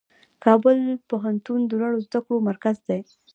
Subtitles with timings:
[0.43, 0.79] کابل
[1.09, 2.99] پوهنتون د لوړو زده کړو مرکز دی.